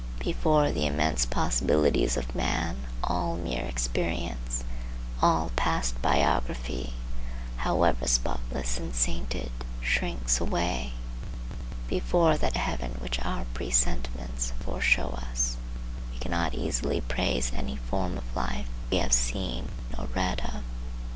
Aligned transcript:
Before 0.17 0.71
the 0.71 0.87
immense 0.87 1.27
possibilities 1.27 2.17
of 2.17 2.33
man 2.33 2.87
all 3.03 3.35
mere 3.35 3.63
experience, 3.63 4.63
all 5.21 5.51
past 5.55 6.01
biography, 6.01 6.93
however 7.57 8.07
spotless 8.07 8.79
and 8.79 8.95
sainted, 8.95 9.51
shrinks 9.79 10.41
away. 10.41 10.93
Before 11.87 12.35
that 12.35 12.57
heaven 12.57 12.95
which 12.99 13.23
our 13.23 13.45
presentiments 13.53 14.53
foreshow 14.61 15.11
us, 15.29 15.57
we 16.11 16.17
cannot 16.17 16.55
easily 16.55 16.99
praise 17.01 17.51
any 17.55 17.75
form 17.75 18.17
of 18.17 18.35
life 18.35 18.67
we 18.89 18.97
have 18.97 19.13
seen 19.13 19.69
or 19.95 20.07
read 20.15 20.39
of. 20.43 20.63